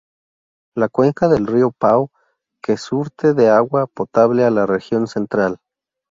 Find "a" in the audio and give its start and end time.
4.45-4.49